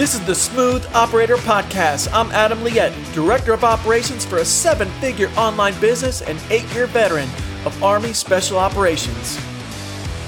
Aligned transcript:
This 0.00 0.14
is 0.14 0.24
the 0.24 0.34
Smooth 0.34 0.86
Operator 0.94 1.36
Podcast. 1.36 2.08
I'm 2.14 2.30
Adam 2.30 2.60
Liette, 2.60 2.94
Director 3.12 3.52
of 3.52 3.64
Operations 3.64 4.24
for 4.24 4.38
a 4.38 4.44
seven 4.46 4.88
figure 4.92 5.28
online 5.36 5.78
business 5.78 6.22
and 6.22 6.40
eight 6.48 6.64
year 6.72 6.86
veteran 6.86 7.28
of 7.66 7.84
Army 7.84 8.14
Special 8.14 8.56
Operations. 8.56 9.38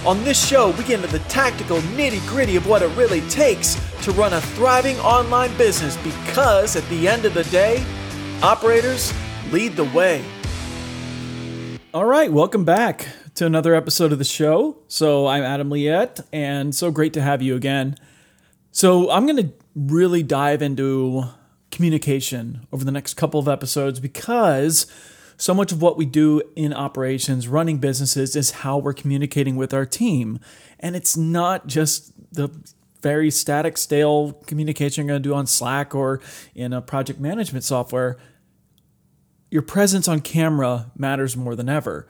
On 0.04 0.22
this 0.24 0.46
show, 0.46 0.72
we 0.72 0.84
get 0.84 1.02
into 1.02 1.06
the 1.06 1.20
tactical 1.20 1.79
nitty 1.96 2.20
gritty 2.29 2.56
of 2.56 2.66
what 2.66 2.82
it 2.82 2.95
really 2.98 3.22
takes 3.30 3.80
to 4.02 4.12
run 4.12 4.34
a 4.34 4.43
thriving 4.43 4.98
online 4.98 5.56
business 5.56 5.96
because 6.04 6.77
at 6.77 6.86
the 6.91 7.09
end 7.09 7.25
of 7.25 7.32
the 7.32 7.45
day, 7.45 7.82
operators 8.43 9.11
lead 9.52 9.73
the 9.73 9.84
way. 9.84 10.23
All 11.95 12.04
right, 12.04 12.30
welcome 12.30 12.66
back 12.66 13.09
to 13.36 13.46
another 13.46 13.75
episode 13.75 14.12
of 14.12 14.18
the 14.18 14.25
show. 14.25 14.77
So, 14.89 15.29
I'm 15.29 15.43
Adam 15.43 15.70
Liette, 15.70 16.20
and 16.30 16.75
so 16.75 16.91
great 16.91 17.14
to 17.14 17.23
have 17.23 17.41
you 17.41 17.57
again. 17.57 17.96
So, 18.70 19.10
I'm 19.10 19.27
going 19.27 19.36
to 19.36 19.62
really 19.74 20.22
dive 20.22 20.62
into 20.62 21.24
communication 21.70 22.66
over 22.72 22.84
the 22.84 22.92
next 22.92 23.14
couple 23.14 23.40
of 23.40 23.48
episodes 23.48 23.98
because 23.98 24.86
so 25.36 25.54
much 25.54 25.72
of 25.72 25.82
what 25.82 25.96
we 25.96 26.04
do 26.04 26.42
in 26.54 26.72
operations, 26.72 27.48
running 27.48 27.78
businesses, 27.78 28.36
is 28.36 28.50
how 28.50 28.78
we're 28.78 28.92
communicating 28.92 29.56
with 29.56 29.74
our 29.74 29.86
team. 29.86 30.38
And 30.78 30.95
it's 30.95 31.16
not 31.16 31.66
just 31.66 32.12
the 32.32 32.48
very 33.00 33.30
static, 33.30 33.76
stale 33.76 34.34
communication 34.46 35.04
you're 35.04 35.14
going 35.14 35.22
to 35.22 35.28
do 35.28 35.34
on 35.34 35.46
Slack 35.46 35.95
or 35.95 36.20
in 36.54 36.73
a 36.73 36.80
project 36.80 37.18
management 37.18 37.64
software. 37.64 38.18
Your 39.50 39.62
presence 39.62 40.06
on 40.06 40.20
camera 40.20 40.92
matters 40.96 41.36
more 41.36 41.56
than 41.56 41.68
ever. 41.68 42.06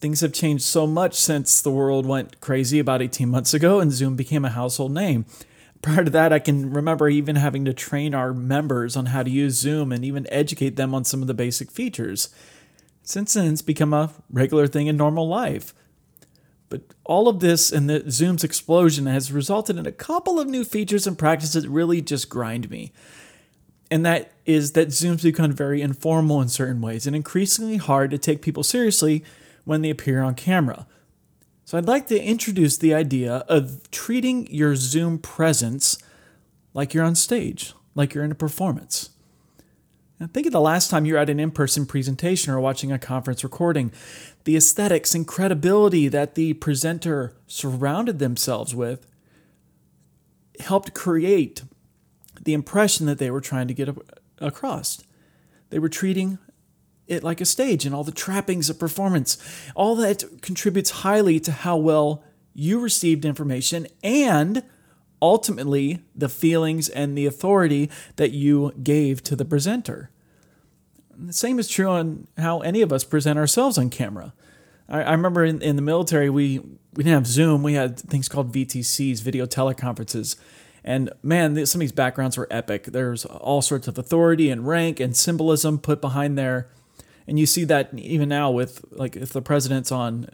Things 0.00 0.22
have 0.22 0.32
changed 0.32 0.64
so 0.64 0.86
much 0.86 1.14
since 1.14 1.60
the 1.60 1.70
world 1.70 2.06
went 2.06 2.40
crazy 2.40 2.78
about 2.78 3.02
18 3.02 3.28
months 3.28 3.52
ago 3.52 3.80
and 3.80 3.92
Zoom 3.92 4.16
became 4.16 4.44
a 4.44 4.50
household 4.50 4.92
name 4.92 5.26
prior 5.84 6.02
to 6.02 6.10
that, 6.10 6.32
I 6.32 6.38
can 6.38 6.72
remember 6.72 7.08
even 7.08 7.36
having 7.36 7.66
to 7.66 7.74
train 7.74 8.14
our 8.14 8.32
members 8.32 8.96
on 8.96 9.06
how 9.06 9.22
to 9.22 9.30
use 9.30 9.54
Zoom 9.54 9.92
and 9.92 10.02
even 10.02 10.26
educate 10.30 10.76
them 10.76 10.94
on 10.94 11.04
some 11.04 11.20
of 11.20 11.28
the 11.28 11.34
basic 11.34 11.70
features. 11.70 12.30
Since 13.02 13.34
then, 13.34 13.52
it's 13.52 13.62
become 13.62 13.92
a 13.92 14.10
regular 14.30 14.66
thing 14.66 14.86
in 14.86 14.96
normal 14.96 15.28
life. 15.28 15.74
But 16.70 16.80
all 17.04 17.28
of 17.28 17.40
this 17.40 17.70
and 17.70 17.88
the 17.88 18.10
Zoom's 18.10 18.42
explosion 18.42 19.04
has 19.04 19.30
resulted 19.30 19.76
in 19.76 19.86
a 19.86 19.92
couple 19.92 20.40
of 20.40 20.48
new 20.48 20.64
features 20.64 21.06
and 21.06 21.18
practices 21.18 21.62
that 21.62 21.68
really 21.68 22.00
just 22.00 22.30
grind 22.30 22.70
me. 22.70 22.90
And 23.90 24.06
that 24.06 24.32
is 24.46 24.72
that 24.72 24.90
Zoom's 24.90 25.22
become 25.22 25.52
very 25.52 25.82
informal 25.82 26.40
in 26.40 26.48
certain 26.48 26.80
ways 26.80 27.06
and 27.06 27.14
increasingly 27.14 27.76
hard 27.76 28.10
to 28.10 28.18
take 28.18 28.40
people 28.40 28.62
seriously 28.62 29.22
when 29.64 29.82
they 29.82 29.90
appear 29.90 30.22
on 30.22 30.34
camera. 30.34 30.86
So 31.64 31.78
I'd 31.78 31.86
like 31.86 32.06
to 32.08 32.22
introduce 32.22 32.76
the 32.76 32.92
idea 32.92 33.36
of 33.48 33.90
treating 33.90 34.46
your 34.52 34.76
Zoom 34.76 35.18
presence 35.18 35.98
like 36.74 36.92
you're 36.92 37.04
on 37.04 37.14
stage, 37.14 37.72
like 37.94 38.12
you're 38.12 38.24
in 38.24 38.32
a 38.32 38.36
performance. 38.36 39.10
Now 40.20 40.26
think 40.26 40.46
of 40.46 40.52
the 40.52 40.60
last 40.60 40.90
time 40.90 41.06
you're 41.06 41.18
at 41.18 41.30
an 41.30 41.40
in 41.40 41.50
person 41.50 41.86
presentation 41.86 42.52
or 42.52 42.60
watching 42.60 42.92
a 42.92 42.98
conference 42.98 43.42
recording. 43.42 43.92
The 44.44 44.56
aesthetics 44.56 45.14
and 45.14 45.26
credibility 45.26 46.06
that 46.08 46.34
the 46.34 46.52
presenter 46.54 47.34
surrounded 47.46 48.18
themselves 48.18 48.74
with 48.74 49.06
helped 50.60 50.94
create 50.94 51.62
the 52.42 52.52
impression 52.52 53.06
that 53.06 53.18
they 53.18 53.30
were 53.30 53.40
trying 53.40 53.68
to 53.68 53.74
get 53.74 53.88
across. 54.38 55.02
They 55.70 55.78
were 55.78 55.88
treating 55.88 56.38
it 57.06 57.22
like 57.22 57.40
a 57.40 57.44
stage 57.44 57.84
and 57.84 57.94
all 57.94 58.04
the 58.04 58.12
trappings 58.12 58.70
of 58.70 58.78
performance. 58.78 59.38
All 59.74 59.94
that 59.96 60.24
contributes 60.42 60.90
highly 60.90 61.38
to 61.40 61.52
how 61.52 61.76
well 61.76 62.22
you 62.54 62.80
received 62.80 63.24
information 63.24 63.86
and 64.02 64.62
ultimately 65.20 66.00
the 66.14 66.28
feelings 66.28 66.88
and 66.88 67.16
the 67.16 67.26
authority 67.26 67.90
that 68.16 68.30
you 68.30 68.72
gave 68.82 69.22
to 69.24 69.36
the 69.36 69.44
presenter. 69.44 70.10
The 71.16 71.32
same 71.32 71.58
is 71.58 71.68
true 71.68 71.88
on 71.88 72.26
how 72.36 72.60
any 72.60 72.82
of 72.82 72.92
us 72.92 73.04
present 73.04 73.38
ourselves 73.38 73.78
on 73.78 73.90
camera. 73.90 74.32
I, 74.88 75.02
I 75.02 75.12
remember 75.12 75.44
in, 75.44 75.62
in 75.62 75.76
the 75.76 75.82
military, 75.82 76.28
we, 76.28 76.58
we 76.58 77.04
didn't 77.04 77.14
have 77.14 77.26
Zoom, 77.26 77.62
we 77.62 77.74
had 77.74 77.98
things 77.98 78.28
called 78.28 78.52
VTCs, 78.52 79.22
video 79.22 79.46
teleconferences. 79.46 80.36
And 80.82 81.10
man, 81.22 81.64
some 81.66 81.78
of 81.78 81.80
these 81.80 81.92
backgrounds 81.92 82.36
were 82.36 82.46
epic. 82.50 82.84
There's 82.84 83.24
all 83.24 83.62
sorts 83.62 83.88
of 83.88 83.96
authority 83.96 84.50
and 84.50 84.66
rank 84.66 85.00
and 85.00 85.16
symbolism 85.16 85.78
put 85.78 86.00
behind 86.00 86.36
there 86.36 86.68
and 87.26 87.38
you 87.38 87.46
see 87.46 87.64
that 87.64 87.90
even 87.94 88.28
now 88.28 88.50
with 88.50 88.84
like 88.90 89.16
if 89.16 89.30
the 89.30 89.42
president's 89.42 89.92
on 89.92 90.28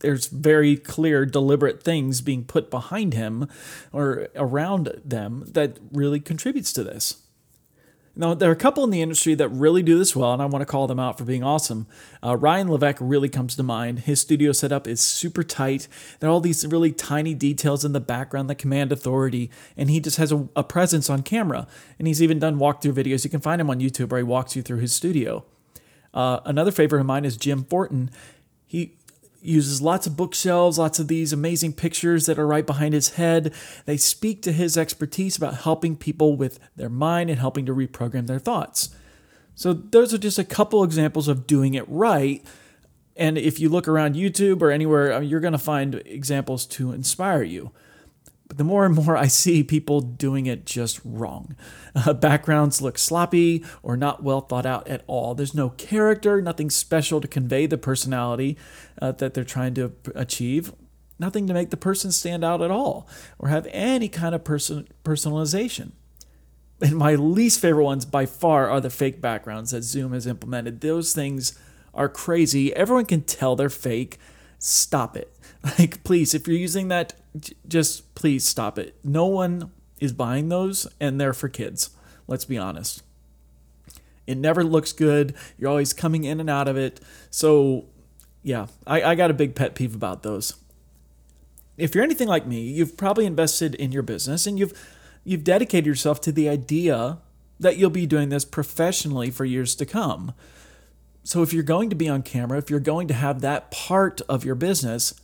there's 0.00 0.26
very 0.26 0.76
clear 0.76 1.24
deliberate 1.24 1.82
things 1.82 2.20
being 2.20 2.44
put 2.44 2.70
behind 2.70 3.14
him 3.14 3.48
or 3.92 4.28
around 4.36 5.00
them 5.04 5.44
that 5.46 5.78
really 5.92 6.20
contributes 6.20 6.72
to 6.72 6.84
this 6.84 7.24
now, 8.16 8.32
there 8.32 8.48
are 8.48 8.52
a 8.52 8.56
couple 8.56 8.84
in 8.84 8.90
the 8.90 9.02
industry 9.02 9.34
that 9.34 9.48
really 9.48 9.82
do 9.82 9.98
this 9.98 10.14
well, 10.14 10.32
and 10.32 10.40
I 10.40 10.46
want 10.46 10.62
to 10.62 10.66
call 10.66 10.86
them 10.86 11.00
out 11.00 11.18
for 11.18 11.24
being 11.24 11.42
awesome. 11.42 11.88
Uh, 12.22 12.36
Ryan 12.36 12.70
Levesque 12.70 12.98
really 13.00 13.28
comes 13.28 13.56
to 13.56 13.64
mind. 13.64 14.00
His 14.00 14.20
studio 14.20 14.52
setup 14.52 14.86
is 14.86 15.00
super 15.00 15.42
tight. 15.42 15.88
There 16.20 16.30
are 16.30 16.32
all 16.32 16.40
these 16.40 16.64
really 16.64 16.92
tiny 16.92 17.34
details 17.34 17.84
in 17.84 17.92
the 17.92 18.00
background 18.00 18.48
that 18.50 18.54
command 18.54 18.92
authority, 18.92 19.50
and 19.76 19.90
he 19.90 19.98
just 19.98 20.18
has 20.18 20.30
a, 20.30 20.48
a 20.54 20.62
presence 20.62 21.10
on 21.10 21.22
camera. 21.22 21.66
And 21.98 22.06
he's 22.06 22.22
even 22.22 22.38
done 22.38 22.56
walkthrough 22.56 22.92
videos. 22.92 23.24
You 23.24 23.30
can 23.30 23.40
find 23.40 23.60
him 23.60 23.68
on 23.68 23.80
YouTube 23.80 24.10
where 24.10 24.20
he 24.20 24.24
walks 24.24 24.54
you 24.54 24.62
through 24.62 24.78
his 24.78 24.92
studio. 24.92 25.44
Uh, 26.14 26.40
another 26.44 26.70
favorite 26.70 27.00
of 27.00 27.06
mine 27.06 27.24
is 27.24 27.36
Jim 27.36 27.64
Fortin. 27.64 28.10
He 28.66 28.96
uses 29.42 29.82
lots 29.82 30.06
of 30.06 30.16
bookshelves, 30.16 30.78
lots 30.78 30.98
of 30.98 31.08
these 31.08 31.32
amazing 31.32 31.74
pictures 31.74 32.24
that 32.26 32.38
are 32.38 32.46
right 32.46 32.64
behind 32.64 32.94
his 32.94 33.10
head. 33.10 33.52
They 33.84 33.98
speak 33.98 34.40
to 34.42 34.52
his 34.52 34.78
expertise 34.78 35.36
about 35.36 35.58
helping 35.62 35.96
people 35.96 36.36
with 36.36 36.58
their 36.76 36.88
mind 36.88 37.28
and 37.28 37.38
helping 37.38 37.66
to 37.66 37.74
reprogram 37.74 38.26
their 38.26 38.38
thoughts. 38.38 38.94
So, 39.54 39.72
those 39.72 40.14
are 40.14 40.18
just 40.18 40.38
a 40.38 40.44
couple 40.44 40.82
examples 40.82 41.28
of 41.28 41.46
doing 41.46 41.74
it 41.74 41.84
right. 41.88 42.44
And 43.16 43.38
if 43.38 43.60
you 43.60 43.68
look 43.68 43.86
around 43.86 44.16
YouTube 44.16 44.62
or 44.62 44.70
anywhere, 44.70 45.22
you're 45.22 45.40
going 45.40 45.52
to 45.52 45.58
find 45.58 45.96
examples 46.06 46.66
to 46.66 46.92
inspire 46.92 47.42
you. 47.42 47.70
But 48.54 48.58
the 48.58 48.64
more 48.64 48.86
and 48.86 48.94
more 48.94 49.16
I 49.16 49.26
see 49.26 49.64
people 49.64 50.00
doing 50.00 50.46
it 50.46 50.64
just 50.64 51.00
wrong. 51.04 51.56
Uh, 51.96 52.12
backgrounds 52.12 52.80
look 52.80 52.98
sloppy 52.98 53.64
or 53.82 53.96
not 53.96 54.22
well 54.22 54.42
thought 54.42 54.64
out 54.64 54.86
at 54.86 55.02
all. 55.08 55.34
There's 55.34 55.54
no 55.54 55.70
character, 55.70 56.40
nothing 56.40 56.70
special 56.70 57.20
to 57.20 57.26
convey 57.26 57.66
the 57.66 57.76
personality 57.76 58.56
uh, 59.02 59.10
that 59.12 59.34
they're 59.34 59.42
trying 59.42 59.74
to 59.74 59.92
achieve. 60.14 60.72
Nothing 61.18 61.48
to 61.48 61.54
make 61.54 61.70
the 61.70 61.76
person 61.76 62.12
stand 62.12 62.44
out 62.44 62.62
at 62.62 62.70
all 62.70 63.08
or 63.40 63.48
have 63.48 63.66
any 63.72 64.08
kind 64.08 64.36
of 64.36 64.44
person 64.44 64.86
personalization. 65.04 65.90
And 66.80 66.96
my 66.96 67.16
least 67.16 67.58
favorite 67.58 67.84
ones 67.84 68.04
by 68.04 68.26
far 68.26 68.70
are 68.70 68.80
the 68.80 68.90
fake 68.90 69.20
backgrounds 69.20 69.72
that 69.72 69.82
Zoom 69.82 70.12
has 70.12 70.28
implemented. 70.28 70.80
Those 70.80 71.12
things 71.12 71.58
are 71.92 72.08
crazy. 72.08 72.72
Everyone 72.74 73.06
can 73.06 73.22
tell 73.22 73.56
they're 73.56 73.68
fake. 73.68 74.18
Stop 74.58 75.16
it. 75.16 75.32
Like, 75.78 76.04
please, 76.04 76.34
if 76.34 76.46
you're 76.46 76.58
using 76.58 76.88
that, 76.88 77.14
just 77.68 78.14
please 78.14 78.44
stop 78.44 78.78
it. 78.78 78.96
No 79.02 79.26
one 79.26 79.70
is 80.00 80.12
buying 80.12 80.48
those, 80.48 80.86
and 81.00 81.20
they're 81.20 81.32
for 81.32 81.48
kids. 81.48 81.90
Let's 82.26 82.44
be 82.44 82.58
honest. 82.58 83.02
It 84.26 84.38
never 84.38 84.64
looks 84.64 84.92
good. 84.92 85.34
You're 85.58 85.70
always 85.70 85.92
coming 85.92 86.24
in 86.24 86.40
and 86.40 86.48
out 86.48 86.68
of 86.68 86.76
it. 86.76 87.00
So, 87.30 87.86
yeah, 88.42 88.66
I, 88.86 89.02
I 89.02 89.14
got 89.14 89.30
a 89.30 89.34
big 89.34 89.54
pet 89.54 89.74
peeve 89.74 89.94
about 89.94 90.22
those. 90.22 90.54
If 91.76 91.94
you're 91.94 92.04
anything 92.04 92.28
like 92.28 92.46
me, 92.46 92.60
you've 92.60 92.96
probably 92.96 93.26
invested 93.26 93.74
in 93.74 93.92
your 93.92 94.02
business 94.02 94.46
and 94.46 94.58
you've 94.58 94.72
you've 95.24 95.42
dedicated 95.42 95.86
yourself 95.86 96.20
to 96.20 96.32
the 96.32 96.48
idea 96.48 97.18
that 97.58 97.76
you'll 97.76 97.90
be 97.90 98.06
doing 98.06 98.28
this 98.28 98.44
professionally 98.44 99.30
for 99.30 99.44
years 99.44 99.74
to 99.76 99.86
come. 99.86 100.32
So 101.24 101.42
if 101.42 101.52
you're 101.52 101.62
going 101.62 101.90
to 101.90 101.96
be 101.96 102.08
on 102.08 102.22
camera, 102.22 102.58
if 102.58 102.70
you're 102.70 102.80
going 102.80 103.08
to 103.08 103.14
have 103.14 103.40
that 103.40 103.70
part 103.70 104.20
of 104.28 104.44
your 104.44 104.54
business, 104.54 105.14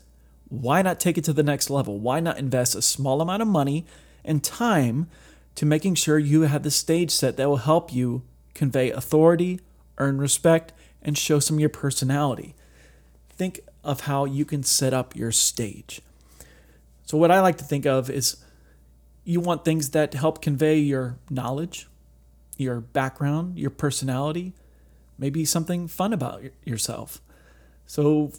why 0.50 0.82
not 0.82 1.00
take 1.00 1.16
it 1.16 1.24
to 1.24 1.32
the 1.32 1.44
next 1.44 1.70
level? 1.70 1.98
Why 1.98 2.20
not 2.20 2.36
invest 2.36 2.74
a 2.74 2.82
small 2.82 3.22
amount 3.22 3.40
of 3.40 3.48
money 3.48 3.86
and 4.24 4.44
time 4.44 5.08
to 5.54 5.64
making 5.64 5.94
sure 5.94 6.18
you 6.18 6.42
have 6.42 6.64
the 6.64 6.70
stage 6.70 7.12
set 7.12 7.36
that 7.36 7.48
will 7.48 7.58
help 7.58 7.92
you 7.92 8.22
convey 8.52 8.90
authority, 8.90 9.60
earn 9.98 10.18
respect, 10.18 10.72
and 11.02 11.16
show 11.16 11.38
some 11.38 11.56
of 11.56 11.60
your 11.60 11.68
personality? 11.68 12.54
Think 13.30 13.60
of 13.84 14.02
how 14.02 14.24
you 14.24 14.44
can 14.44 14.64
set 14.64 14.92
up 14.92 15.14
your 15.14 15.32
stage. 15.32 16.02
So, 17.06 17.16
what 17.16 17.30
I 17.30 17.40
like 17.40 17.56
to 17.58 17.64
think 17.64 17.86
of 17.86 18.10
is 18.10 18.36
you 19.24 19.40
want 19.40 19.64
things 19.64 19.90
that 19.90 20.14
help 20.14 20.42
convey 20.42 20.78
your 20.78 21.16
knowledge, 21.30 21.88
your 22.56 22.80
background, 22.80 23.56
your 23.56 23.70
personality, 23.70 24.52
maybe 25.16 25.44
something 25.44 25.86
fun 25.86 26.12
about 26.12 26.42
yourself. 26.64 27.22
So, 27.86 28.32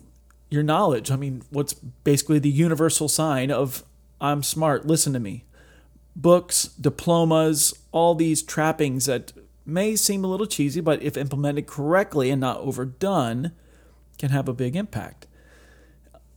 your 0.52 0.62
knowledge. 0.62 1.10
I 1.10 1.16
mean, 1.16 1.42
what's 1.50 1.74
basically 1.74 2.38
the 2.38 2.50
universal 2.50 3.08
sign 3.08 3.50
of 3.50 3.84
I'm 4.20 4.44
smart, 4.44 4.86
listen 4.86 5.14
to 5.14 5.20
me. 5.20 5.46
Books, 6.16 6.66
diplomas, 6.80 7.74
all 7.92 8.14
these 8.14 8.44
trappings 8.44 9.08
that 9.08 9.34
may 9.66 9.96
seem 9.96 10.24
a 10.24 10.28
little 10.28 10.46
cheesy, 10.46 10.82
but 10.82 11.02
if 11.02 11.18
implemented 11.18 11.66
correctly 11.66 12.30
and 12.30 12.42
not 12.42 12.58
overdone, 12.58 13.54
can 14.20 14.30
have 14.30 14.48
a 14.48 14.54
big 14.54 14.76
impact. 14.76 15.26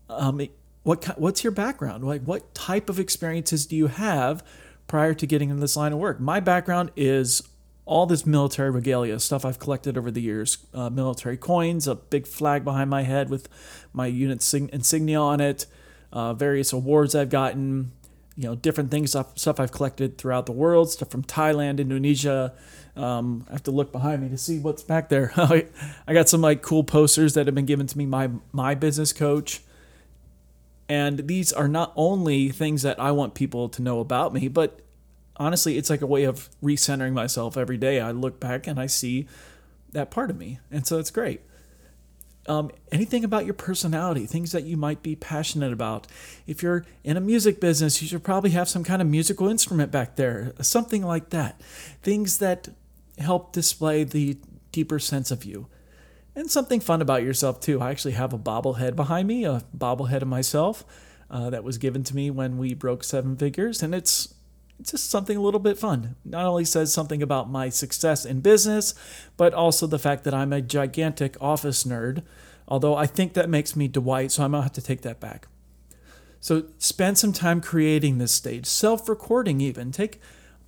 Um, 0.08 0.40
what 0.84 1.18
what's 1.18 1.44
your 1.44 1.50
background? 1.50 2.04
Like, 2.04 2.22
what 2.22 2.54
type 2.54 2.88
of 2.88 2.98
experiences 2.98 3.66
do 3.66 3.76
you 3.76 3.88
have 3.88 4.42
prior 4.86 5.14
to 5.14 5.26
getting 5.26 5.50
into 5.50 5.60
this 5.60 5.76
line 5.76 5.92
of 5.92 5.98
work. 5.98 6.20
My 6.20 6.40
background 6.40 6.90
is 6.96 7.42
all 7.86 8.06
this 8.06 8.24
military 8.24 8.70
regalia 8.70 9.20
stuff 9.20 9.44
I've 9.44 9.58
collected 9.58 9.98
over 9.98 10.10
the 10.10 10.22
years 10.22 10.58
uh, 10.72 10.90
military 10.90 11.36
coins, 11.36 11.86
a 11.86 11.94
big 11.94 12.26
flag 12.26 12.64
behind 12.64 12.88
my 12.88 13.02
head 13.02 13.28
with 13.28 13.48
my 13.92 14.06
unit 14.06 14.42
insignia 14.54 15.20
on 15.20 15.40
it, 15.40 15.66
uh, 16.12 16.32
various 16.32 16.72
awards 16.72 17.14
I've 17.14 17.28
gotten, 17.28 17.92
you 18.36 18.44
know, 18.44 18.54
different 18.54 18.90
things, 18.90 19.10
stuff, 19.10 19.60
I've 19.60 19.72
collected 19.72 20.16
throughout 20.16 20.46
the 20.46 20.52
world, 20.52 20.90
stuff 20.90 21.10
from 21.10 21.22
Thailand, 21.22 21.78
Indonesia. 21.78 22.54
Um, 22.96 23.44
I 23.48 23.52
have 23.52 23.62
to 23.64 23.70
look 23.70 23.92
behind 23.92 24.22
me 24.22 24.28
to 24.30 24.38
see 24.38 24.58
what's 24.58 24.82
back 24.82 25.08
there. 25.08 25.32
I 25.36 26.12
got 26.12 26.28
some 26.28 26.40
like 26.40 26.62
cool 26.62 26.84
posters 26.84 27.34
that 27.34 27.46
have 27.46 27.54
been 27.54 27.66
given 27.66 27.86
to 27.86 27.98
me 27.98 28.06
by 28.06 28.30
my 28.52 28.74
business 28.74 29.12
coach. 29.12 29.60
And 30.88 31.26
these 31.26 31.52
are 31.52 31.68
not 31.68 31.92
only 31.96 32.50
things 32.50 32.82
that 32.82 33.00
I 33.00 33.10
want 33.10 33.34
people 33.34 33.68
to 33.70 33.82
know 33.82 34.00
about 34.00 34.32
me, 34.32 34.48
but 34.48 34.80
honestly, 35.36 35.76
it's 35.76 35.90
like 35.90 36.02
a 36.02 36.06
way 36.06 36.24
of 36.24 36.48
recentering 36.62 37.12
myself 37.12 37.56
every 37.56 37.76
day. 37.76 38.00
I 38.00 38.10
look 38.10 38.40
back 38.40 38.66
and 38.66 38.78
I 38.78 38.86
see 38.86 39.26
that 39.92 40.10
part 40.10 40.30
of 40.30 40.36
me. 40.36 40.58
And 40.70 40.86
so 40.86 40.98
it's 40.98 41.10
great. 41.10 41.40
Um, 42.46 42.70
anything 42.92 43.24
about 43.24 43.46
your 43.46 43.54
personality, 43.54 44.26
things 44.26 44.52
that 44.52 44.64
you 44.64 44.76
might 44.76 45.02
be 45.02 45.16
passionate 45.16 45.72
about. 45.72 46.06
If 46.46 46.62
you're 46.62 46.84
in 47.02 47.16
a 47.16 47.20
music 47.20 47.58
business, 47.58 48.02
you 48.02 48.08
should 48.08 48.22
probably 48.22 48.50
have 48.50 48.68
some 48.68 48.84
kind 48.84 49.00
of 49.00 49.08
musical 49.08 49.48
instrument 49.48 49.90
back 49.90 50.16
there, 50.16 50.52
something 50.60 51.02
like 51.02 51.30
that. 51.30 51.60
Things 52.02 52.38
that 52.38 52.68
help 53.18 53.52
display 53.52 54.04
the 54.04 54.36
deeper 54.72 54.98
sense 54.98 55.30
of 55.30 55.44
you. 55.44 55.68
And 56.36 56.50
something 56.50 56.80
fun 56.80 57.00
about 57.00 57.22
yourself, 57.22 57.60
too. 57.60 57.80
I 57.80 57.90
actually 57.90 58.12
have 58.12 58.32
a 58.32 58.38
bobblehead 58.38 58.96
behind 58.96 59.28
me, 59.28 59.44
a 59.44 59.62
bobblehead 59.76 60.20
of 60.20 60.28
myself 60.28 60.84
uh, 61.30 61.48
that 61.50 61.64
was 61.64 61.78
given 61.78 62.02
to 62.04 62.14
me 62.16 62.28
when 62.30 62.58
we 62.58 62.74
broke 62.74 63.04
seven 63.04 63.36
figures. 63.36 63.82
And 63.82 63.94
it's 63.94 64.33
it's 64.33 64.33
just 64.82 65.10
something 65.10 65.36
a 65.36 65.40
little 65.40 65.60
bit 65.60 65.78
fun. 65.78 66.16
Not 66.24 66.46
only 66.46 66.64
says 66.64 66.92
something 66.92 67.22
about 67.22 67.50
my 67.50 67.68
success 67.68 68.24
in 68.24 68.40
business, 68.40 68.94
but 69.36 69.54
also 69.54 69.86
the 69.86 69.98
fact 69.98 70.24
that 70.24 70.34
I'm 70.34 70.52
a 70.52 70.60
gigantic 70.60 71.36
office 71.40 71.84
nerd. 71.84 72.22
Although 72.66 72.96
I 72.96 73.06
think 73.06 73.34
that 73.34 73.48
makes 73.48 73.76
me 73.76 73.88
Dwight, 73.88 74.32
so 74.32 74.44
I'm 74.44 74.52
gonna 74.52 74.62
have 74.62 74.72
to 74.72 74.82
take 74.82 75.02
that 75.02 75.20
back. 75.20 75.48
So 76.40 76.64
spend 76.78 77.18
some 77.18 77.32
time 77.32 77.60
creating 77.60 78.18
this 78.18 78.32
stage, 78.32 78.66
self-recording 78.66 79.60
even. 79.60 79.92
Take 79.92 80.20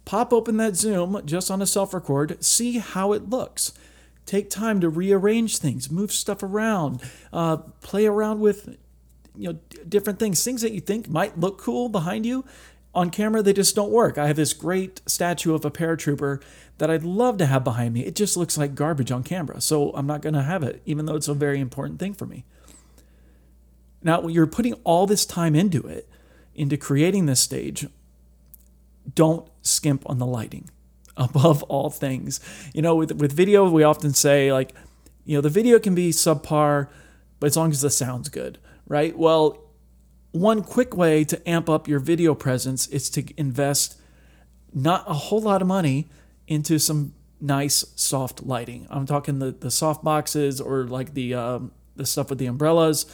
pop 0.04 0.32
open 0.32 0.56
that 0.58 0.76
Zoom 0.76 1.20
just 1.24 1.50
on 1.50 1.60
a 1.60 1.66
self-record, 1.66 2.42
see 2.42 2.78
how 2.78 3.12
it 3.12 3.28
looks. 3.28 3.72
Take 4.24 4.50
time 4.50 4.80
to 4.80 4.88
rearrange 4.88 5.58
things, 5.58 5.90
move 5.90 6.12
stuff 6.12 6.42
around, 6.42 7.00
uh, 7.32 7.58
play 7.80 8.06
around 8.06 8.40
with 8.40 8.76
you 9.36 9.52
know 9.52 9.58
different 9.86 10.18
things, 10.18 10.42
things 10.42 10.62
that 10.62 10.72
you 10.72 10.80
think 10.80 11.08
might 11.08 11.38
look 11.38 11.58
cool 11.58 11.88
behind 11.88 12.24
you 12.24 12.44
on 12.96 13.10
camera 13.10 13.42
they 13.42 13.52
just 13.52 13.76
don't 13.76 13.92
work. 13.92 14.16
I 14.16 14.26
have 14.26 14.36
this 14.36 14.54
great 14.54 15.02
statue 15.06 15.54
of 15.54 15.64
a 15.64 15.70
paratrooper 15.70 16.42
that 16.78 16.90
I'd 16.90 17.04
love 17.04 17.36
to 17.38 17.46
have 17.46 17.62
behind 17.62 17.92
me. 17.92 18.00
It 18.00 18.16
just 18.16 18.36
looks 18.36 18.56
like 18.56 18.74
garbage 18.74 19.12
on 19.12 19.22
camera, 19.22 19.60
so 19.60 19.90
I'm 19.92 20.06
not 20.06 20.22
going 20.22 20.34
to 20.34 20.42
have 20.42 20.62
it, 20.62 20.80
even 20.86 21.04
though 21.04 21.14
it's 21.14 21.28
a 21.28 21.34
very 21.34 21.60
important 21.60 22.00
thing 22.00 22.14
for 22.14 22.26
me. 22.26 22.44
Now, 24.02 24.26
you're 24.26 24.46
putting 24.46 24.74
all 24.84 25.06
this 25.06 25.26
time 25.26 25.54
into 25.54 25.86
it, 25.86 26.08
into 26.54 26.76
creating 26.78 27.26
this 27.26 27.40
stage, 27.40 27.86
don't 29.14 29.48
skimp 29.62 30.08
on 30.08 30.18
the 30.18 30.26
lighting 30.26 30.70
above 31.18 31.62
all 31.64 31.90
things. 31.90 32.40
You 32.74 32.80
know, 32.82 32.96
with, 32.96 33.12
with 33.12 33.32
video, 33.32 33.68
we 33.68 33.82
often 33.82 34.14
say, 34.14 34.52
like, 34.52 34.74
you 35.24 35.36
know, 35.36 35.42
the 35.42 35.50
video 35.50 35.78
can 35.78 35.94
be 35.94 36.10
subpar, 36.10 36.88
but 37.40 37.48
as 37.48 37.56
long 37.56 37.70
as 37.70 37.82
the 37.82 37.90
sound's 37.90 38.30
good, 38.30 38.58
right? 38.86 39.16
Well, 39.18 39.65
one 40.40 40.62
quick 40.62 40.96
way 40.96 41.24
to 41.24 41.48
amp 41.48 41.68
up 41.68 41.88
your 41.88 41.98
video 41.98 42.34
presence 42.34 42.86
is 42.88 43.10
to 43.10 43.24
invest 43.36 43.98
not 44.72 45.04
a 45.06 45.14
whole 45.14 45.40
lot 45.40 45.62
of 45.62 45.68
money 45.68 46.08
into 46.46 46.78
some 46.78 47.14
nice 47.40 47.84
soft 47.96 48.42
lighting. 48.42 48.86
I'm 48.90 49.06
talking 49.06 49.38
the, 49.38 49.52
the 49.52 49.70
soft 49.70 50.04
boxes 50.04 50.60
or 50.60 50.84
like 50.84 51.14
the 51.14 51.34
um, 51.34 51.72
the 51.96 52.06
stuff 52.06 52.30
with 52.30 52.38
the 52.38 52.46
umbrellas. 52.46 53.06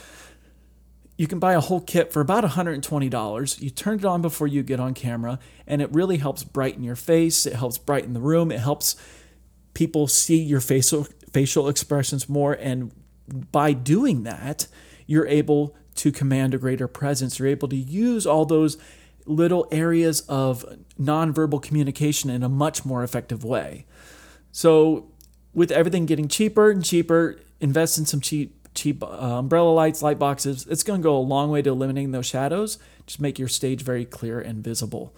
You 1.17 1.27
can 1.27 1.39
buy 1.39 1.53
a 1.53 1.61
whole 1.61 1.81
kit 1.81 2.13
for 2.13 2.21
about 2.21 2.43
$120. 2.43 3.61
You 3.61 3.71
turn 3.71 3.99
it 3.99 4.05
on 4.05 4.23
before 4.23 4.49
you 4.49 4.63
get 4.63 4.81
on 4.81 4.95
camera, 4.95 5.39
and 5.67 5.81
it 5.81 5.93
really 5.93 6.17
helps 6.17 6.43
brighten 6.43 6.83
your 6.83 6.97
face. 6.97 7.47
It 7.47 7.53
helps 7.55 7.79
brighten 7.79 8.13
the 8.13 8.21
room. 8.21 8.51
It 8.51 8.61
helps 8.61 8.97
people 9.75 10.09
see 10.09 10.43
your 10.43 10.61
facial 10.61 11.07
facial 11.31 11.69
expressions 11.69 12.29
more. 12.29 12.55
And 12.55 12.93
by 13.53 13.73
doing 13.73 14.25
that, 14.25 14.67
you're 15.07 15.27
able 15.27 15.77
to 15.97 16.13
command 16.13 16.55
a 16.55 16.59
greater 16.59 16.89
presence. 16.89 17.39
You're 17.39 17.49
able 17.49 17.69
to 17.69 17.77
use 17.77 18.27
all 18.27 18.45
those 18.45 18.79
little 19.27 19.69
areas 19.71 20.21
of 20.23 20.65
nonverbal 21.01 21.63
communication 21.63 22.31
in 22.31 22.43
a 22.43 22.49
much 22.49 22.85
more 22.85 23.05
effective 23.05 23.45
way. 23.45 23.87
So, 24.51 25.09
with 25.55 25.71
everything 25.71 26.07
getting 26.07 26.29
cheaper 26.29 26.71
and 26.71 26.85
cheaper, 26.85 27.39
invest 27.61 27.99
in 27.99 28.07
some 28.07 28.21
cheap 28.21 28.59
cheap 28.75 29.03
uh, 29.03 29.07
umbrella 29.07 29.71
lights, 29.71 30.03
light 30.03 30.19
boxes. 30.19 30.67
It's 30.69 30.83
going 30.83 31.01
to 31.01 31.05
go 31.05 31.17
a 31.17 31.21
long 31.21 31.51
way 31.51 31.63
to 31.63 31.71
eliminating 31.71 32.13
those 32.13 32.27
shadows. 32.27 32.79
Just 33.07 33.21
make 33.21 33.39
your 33.39 33.49
stage 33.49 33.83
very 33.83 34.05
clear 34.05 34.41
and 34.41 34.65
visible. 34.65 35.15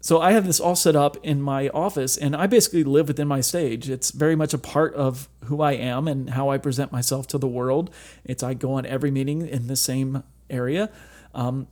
So 0.00 0.20
I 0.20 0.32
have 0.32 0.46
this 0.46 0.60
all 0.60 0.76
set 0.76 0.94
up 0.94 1.16
in 1.24 1.42
my 1.42 1.68
office, 1.70 2.16
and 2.16 2.36
I 2.36 2.46
basically 2.46 2.84
live 2.84 3.08
within 3.08 3.26
my 3.26 3.40
stage. 3.40 3.90
It's 3.90 4.12
very 4.12 4.36
much 4.36 4.54
a 4.54 4.58
part 4.58 4.94
of 4.94 5.28
who 5.44 5.60
I 5.60 5.72
am 5.72 6.06
and 6.06 6.30
how 6.30 6.50
I 6.50 6.58
present 6.58 6.92
myself 6.92 7.26
to 7.28 7.38
the 7.38 7.48
world. 7.48 7.90
It's 8.24 8.42
I 8.42 8.54
go 8.54 8.74
on 8.74 8.86
every 8.86 9.10
meeting 9.10 9.46
in 9.46 9.66
the 9.66 9.76
same 9.76 10.22
area. 10.48 10.90
Um, 11.34 11.66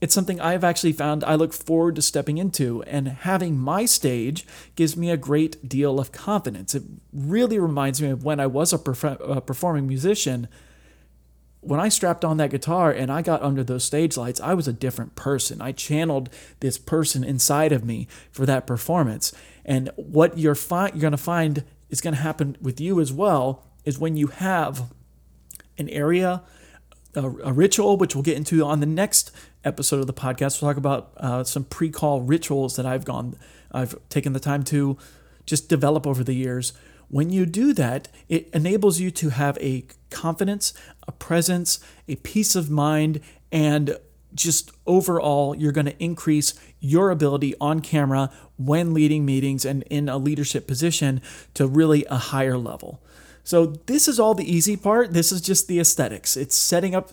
it's 0.00 0.14
something 0.14 0.40
I've 0.40 0.64
actually 0.64 0.92
found 0.92 1.22
I 1.24 1.34
look 1.34 1.52
forward 1.52 1.96
to 1.96 2.02
stepping 2.02 2.38
into, 2.38 2.82
and 2.84 3.08
having 3.08 3.58
my 3.58 3.84
stage 3.84 4.46
gives 4.76 4.96
me 4.96 5.10
a 5.10 5.16
great 5.16 5.68
deal 5.68 5.98
of 5.98 6.12
confidence. 6.12 6.74
It 6.74 6.84
really 7.12 7.58
reminds 7.58 8.00
me 8.00 8.10
of 8.10 8.24
when 8.24 8.40
I 8.40 8.46
was 8.46 8.72
a, 8.72 8.78
perf- 8.78 9.36
a 9.36 9.40
performing 9.40 9.86
musician 9.86 10.48
when 11.62 11.78
I 11.78 11.88
strapped 11.88 12.24
on 12.24 12.38
that 12.38 12.50
guitar 12.50 12.90
and 12.90 13.10
I 13.10 13.22
got 13.22 13.40
under 13.40 13.62
those 13.62 13.84
stage 13.84 14.16
lights, 14.16 14.40
I 14.40 14.52
was 14.52 14.66
a 14.66 14.72
different 14.72 15.14
person. 15.14 15.62
I 15.62 15.70
channeled 15.70 16.28
this 16.58 16.76
person 16.76 17.22
inside 17.22 17.70
of 17.70 17.84
me 17.84 18.08
for 18.32 18.44
that 18.46 18.66
performance. 18.66 19.32
And 19.64 19.88
what 19.94 20.36
you're, 20.36 20.56
fi- 20.56 20.88
you're 20.88 21.00
going 21.00 21.12
to 21.12 21.16
find 21.16 21.64
is 21.88 22.00
going 22.00 22.14
to 22.14 22.20
happen 22.20 22.56
with 22.60 22.80
you 22.80 23.00
as 23.00 23.12
well 23.12 23.64
is 23.84 23.96
when 23.96 24.16
you 24.16 24.26
have 24.26 24.92
an 25.78 25.88
area, 25.88 26.42
a, 27.14 27.24
a, 27.24 27.52
ritual, 27.52 27.96
which 27.96 28.16
we'll 28.16 28.22
get 28.22 28.36
into 28.36 28.64
on 28.64 28.80
the 28.80 28.86
next 28.86 29.30
episode 29.64 30.00
of 30.00 30.08
the 30.08 30.12
podcast. 30.12 30.60
We'll 30.60 30.70
talk 30.70 30.76
about 30.76 31.12
uh, 31.16 31.44
some 31.44 31.62
pre-call 31.62 32.22
rituals 32.22 32.74
that 32.74 32.86
I've 32.86 33.04
gone, 33.04 33.36
I've 33.70 33.94
taken 34.08 34.32
the 34.32 34.40
time 34.40 34.64
to 34.64 34.98
just 35.46 35.68
develop 35.68 36.08
over 36.08 36.24
the 36.24 36.34
years 36.34 36.72
when 37.12 37.28
you 37.28 37.44
do 37.44 37.74
that, 37.74 38.08
it 38.30 38.48
enables 38.54 38.98
you 38.98 39.10
to 39.10 39.28
have 39.28 39.58
a 39.60 39.84
confidence, 40.08 40.72
a 41.06 41.12
presence, 41.12 41.78
a 42.08 42.16
peace 42.16 42.56
of 42.56 42.70
mind, 42.70 43.20
and 43.52 43.98
just 44.34 44.72
overall, 44.86 45.54
you're 45.54 45.72
going 45.72 45.84
to 45.84 46.02
increase 46.02 46.54
your 46.80 47.10
ability 47.10 47.54
on 47.60 47.80
camera 47.80 48.30
when 48.56 48.94
leading 48.94 49.26
meetings 49.26 49.66
and 49.66 49.82
in 49.90 50.08
a 50.08 50.16
leadership 50.16 50.66
position 50.66 51.20
to 51.52 51.66
really 51.66 52.06
a 52.06 52.16
higher 52.16 52.56
level. 52.56 52.98
So, 53.44 53.66
this 53.66 54.08
is 54.08 54.18
all 54.18 54.32
the 54.32 54.50
easy 54.50 54.78
part. 54.78 55.12
This 55.12 55.32
is 55.32 55.42
just 55.42 55.68
the 55.68 55.80
aesthetics. 55.80 56.34
It's 56.34 56.56
setting 56.56 56.94
up 56.94 57.10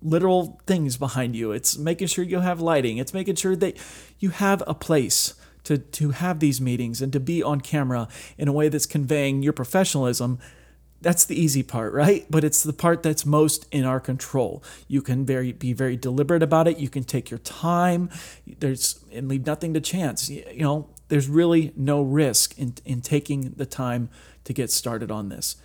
literal 0.00 0.58
things 0.66 0.96
behind 0.96 1.36
you, 1.36 1.52
it's 1.52 1.76
making 1.76 2.06
sure 2.06 2.24
you 2.24 2.40
have 2.40 2.62
lighting, 2.62 2.96
it's 2.96 3.12
making 3.12 3.34
sure 3.34 3.56
that 3.56 3.76
you 4.20 4.30
have 4.30 4.62
a 4.66 4.72
place 4.72 5.34
to, 5.68 5.76
to 5.76 6.10
have 6.12 6.40
these 6.40 6.62
meetings 6.62 7.02
and 7.02 7.12
to 7.12 7.20
be 7.20 7.42
on 7.42 7.60
camera 7.60 8.08
in 8.38 8.48
a 8.48 8.52
way 8.52 8.70
that's 8.70 8.86
conveying 8.86 9.42
your 9.42 9.52
professionalism, 9.52 10.38
that's 11.02 11.26
the 11.26 11.38
easy 11.38 11.62
part, 11.62 11.92
right? 11.92 12.24
But 12.30 12.42
it's 12.42 12.62
the 12.62 12.72
part 12.72 13.02
that's 13.02 13.26
most 13.26 13.66
in 13.70 13.84
our 13.84 14.00
control. 14.00 14.64
You 14.88 15.02
can 15.02 15.26
very 15.26 15.52
be 15.52 15.74
very 15.74 15.94
deliberate 15.94 16.42
about 16.42 16.68
it. 16.68 16.78
You 16.78 16.88
can 16.88 17.04
take 17.04 17.30
your 17.30 17.38
time. 17.38 18.08
There's 18.46 19.04
and 19.12 19.28
leave 19.28 19.44
nothing 19.44 19.74
to 19.74 19.80
chance. 19.80 20.30
You 20.30 20.62
know, 20.62 20.88
there's 21.08 21.28
really 21.28 21.74
no 21.76 22.00
risk 22.00 22.58
in 22.58 22.74
in 22.86 23.02
taking 23.02 23.50
the 23.58 23.66
time 23.66 24.08
to 24.44 24.54
get 24.54 24.70
started 24.70 25.10
on 25.10 25.28
this. 25.28 25.56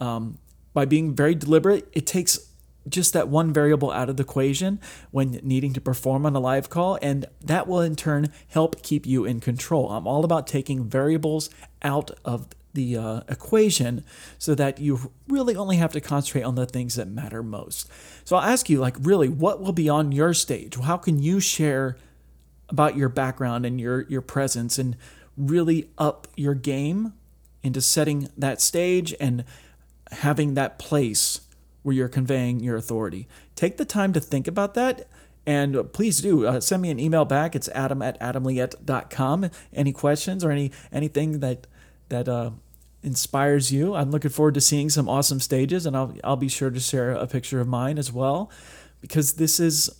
Um, 0.00 0.38
by 0.74 0.86
being 0.86 1.14
very 1.14 1.36
deliberate, 1.36 1.86
it 1.92 2.04
takes 2.04 2.51
just 2.88 3.12
that 3.12 3.28
one 3.28 3.52
variable 3.52 3.90
out 3.90 4.08
of 4.08 4.16
the 4.16 4.22
equation 4.22 4.80
when 5.10 5.40
needing 5.42 5.72
to 5.72 5.80
perform 5.80 6.26
on 6.26 6.34
a 6.34 6.40
live 6.40 6.68
call, 6.68 6.98
and 7.02 7.26
that 7.40 7.66
will 7.66 7.80
in 7.80 7.96
turn 7.96 8.32
help 8.48 8.82
keep 8.82 9.06
you 9.06 9.24
in 9.24 9.40
control. 9.40 9.90
I'm 9.90 10.06
all 10.06 10.24
about 10.24 10.46
taking 10.46 10.84
variables 10.84 11.50
out 11.82 12.10
of 12.24 12.48
the 12.74 12.96
uh, 12.96 13.20
equation 13.28 14.04
so 14.38 14.54
that 14.54 14.78
you 14.78 15.12
really 15.28 15.54
only 15.54 15.76
have 15.76 15.92
to 15.92 16.00
concentrate 16.00 16.42
on 16.42 16.54
the 16.54 16.66
things 16.66 16.94
that 16.94 17.06
matter 17.06 17.42
most. 17.42 17.88
So 18.24 18.36
I'll 18.36 18.50
ask 18.50 18.70
you, 18.70 18.80
like, 18.80 18.96
really, 19.00 19.28
what 19.28 19.60
will 19.60 19.72
be 19.72 19.88
on 19.88 20.12
your 20.12 20.32
stage? 20.32 20.76
How 20.76 20.96
can 20.96 21.18
you 21.18 21.38
share 21.38 21.96
about 22.68 22.96
your 22.96 23.10
background 23.10 23.66
and 23.66 23.80
your 23.80 24.02
your 24.08 24.22
presence 24.22 24.78
and 24.78 24.96
really 25.36 25.90
up 25.98 26.26
your 26.36 26.54
game 26.54 27.12
into 27.62 27.80
setting 27.80 28.28
that 28.36 28.60
stage 28.60 29.14
and 29.20 29.44
having 30.10 30.54
that 30.54 30.78
place 30.78 31.40
where 31.82 31.94
you're 31.94 32.08
conveying 32.08 32.60
your 32.60 32.76
authority. 32.76 33.28
Take 33.54 33.76
the 33.76 33.84
time 33.84 34.12
to 34.12 34.20
think 34.20 34.46
about 34.48 34.74
that 34.74 35.08
And 35.46 35.92
please 35.92 36.20
do 36.20 36.46
uh, 36.46 36.60
send 36.60 36.82
me 36.82 36.90
an 36.90 37.00
email 37.00 37.24
back. 37.24 37.56
It's 37.56 37.68
adam 37.70 38.00
at 38.02 38.18
adamliette.com. 38.20 39.50
Any 39.72 39.92
questions 39.92 40.44
or 40.44 40.50
any 40.50 40.70
anything 40.92 41.40
that 41.40 41.66
that 42.10 42.28
uh, 42.28 42.50
inspires 43.02 43.72
you. 43.72 43.94
I'm 43.94 44.10
looking 44.10 44.30
forward 44.30 44.54
to 44.54 44.60
seeing 44.60 44.88
some 44.88 45.08
awesome 45.08 45.40
stages, 45.40 45.84
and 45.84 45.96
I'll 45.96 46.14
I'll 46.22 46.36
be 46.36 46.48
sure 46.48 46.70
to 46.70 46.78
share 46.80 47.10
a 47.12 47.26
picture 47.26 47.60
of 47.60 47.66
mine 47.66 47.98
as 47.98 48.12
well, 48.12 48.50
because 49.00 49.34
this 49.34 49.58
is, 49.58 49.90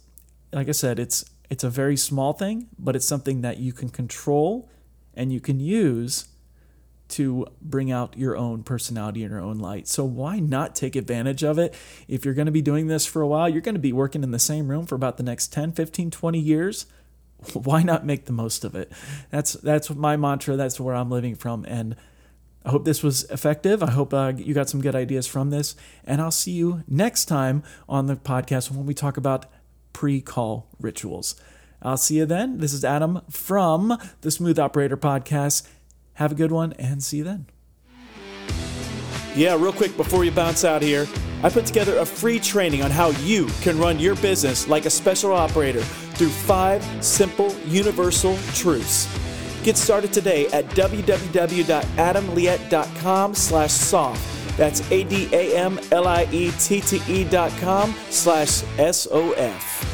like 0.52 0.68
I 0.68 0.72
said, 0.72 1.00
it's 1.00 1.24
it's 1.50 1.64
a 1.64 1.70
very 1.70 1.96
small 1.96 2.32
thing, 2.32 2.68
but 2.78 2.94
it's 2.94 3.06
something 3.06 3.40
that 3.40 3.58
you 3.58 3.72
can 3.72 3.88
control 3.88 4.70
and 5.14 5.32
you 5.32 5.40
can 5.40 5.60
use 5.60 6.26
to 7.12 7.46
bring 7.60 7.90
out 7.90 8.16
your 8.16 8.36
own 8.36 8.62
personality 8.62 9.22
and 9.22 9.32
your 9.32 9.40
own 9.40 9.58
light. 9.58 9.88
So 9.88 10.04
why 10.04 10.38
not 10.38 10.74
take 10.74 10.96
advantage 10.96 11.42
of 11.42 11.58
it? 11.58 11.74
If 12.08 12.24
you're 12.24 12.34
going 12.34 12.46
to 12.46 12.52
be 12.52 12.62
doing 12.62 12.86
this 12.86 13.06
for 13.06 13.22
a 13.22 13.26
while, 13.26 13.48
you're 13.48 13.60
going 13.60 13.74
to 13.74 13.80
be 13.80 13.92
working 13.92 14.22
in 14.22 14.30
the 14.30 14.38
same 14.38 14.68
room 14.68 14.86
for 14.86 14.94
about 14.94 15.16
the 15.16 15.22
next 15.22 15.52
10, 15.52 15.72
15, 15.72 16.10
20 16.10 16.38
years. 16.38 16.86
Why 17.52 17.82
not 17.82 18.06
make 18.06 18.26
the 18.26 18.32
most 18.32 18.64
of 18.64 18.74
it? 18.74 18.92
That's 19.30 19.54
that's 19.54 19.90
my 19.90 20.16
mantra. 20.16 20.56
That's 20.56 20.78
where 20.78 20.94
I'm 20.94 21.10
living 21.10 21.34
from 21.34 21.64
and 21.66 21.96
I 22.64 22.70
hope 22.70 22.84
this 22.84 23.02
was 23.02 23.24
effective. 23.24 23.82
I 23.82 23.90
hope 23.90 24.14
uh, 24.14 24.32
you 24.36 24.54
got 24.54 24.68
some 24.68 24.80
good 24.80 24.94
ideas 24.94 25.26
from 25.26 25.50
this. 25.50 25.74
And 26.04 26.20
I'll 26.20 26.30
see 26.30 26.52
you 26.52 26.84
next 26.86 27.24
time 27.24 27.62
on 27.88 28.06
the 28.06 28.16
podcast 28.16 28.70
when 28.70 28.86
we 28.86 28.94
talk 28.94 29.16
about 29.16 29.46
pre 29.92 30.20
call 30.20 30.68
rituals. 30.80 31.34
I'll 31.82 31.96
see 31.96 32.18
you 32.18 32.26
then. 32.26 32.58
This 32.58 32.72
is 32.72 32.84
Adam 32.84 33.22
from 33.28 33.98
the 34.20 34.30
Smooth 34.30 34.58
Operator 34.58 34.96
Podcast. 34.96 35.66
Have 36.14 36.32
a 36.32 36.34
good 36.34 36.52
one 36.52 36.72
and 36.74 37.02
see 37.02 37.18
you 37.18 37.24
then. 37.24 37.46
Yeah, 39.34 39.54
real 39.54 39.72
quick 39.72 39.96
before 39.96 40.24
you 40.24 40.30
bounce 40.30 40.64
out 40.64 40.82
here, 40.82 41.06
I 41.42 41.48
put 41.48 41.66
together 41.66 41.98
a 41.98 42.06
free 42.06 42.38
training 42.38 42.82
on 42.82 42.90
how 42.90 43.08
you 43.22 43.46
can 43.62 43.78
run 43.78 43.98
your 43.98 44.14
business 44.16 44.68
like 44.68 44.84
a 44.84 44.90
special 44.90 45.32
operator 45.32 45.80
through 45.80 46.28
five 46.28 46.84
simple 47.02 47.54
universal 47.66 48.36
truths. 48.54 49.08
Get 49.64 49.76
started 49.76 50.12
today 50.12 50.46
at 50.48 50.66
www.adamliette.com 50.66 53.34
slash 53.34 53.70
soft. 53.70 54.56
That's 54.56 54.90
A-D-A-M-L-I-E-T-T-E 54.90 55.64
dot 57.24 57.52
com 57.60 57.94
slash 58.10 58.62
S-O-F. 58.78 59.91